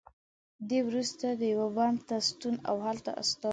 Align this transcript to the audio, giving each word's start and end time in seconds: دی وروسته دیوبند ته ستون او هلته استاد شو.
دی 0.67 0.79
وروسته 0.87 1.25
دیوبند 1.41 1.99
ته 2.07 2.15
ستون 2.29 2.55
او 2.69 2.75
هلته 2.85 3.11
استاد 3.21 3.49
شو. 3.49 3.49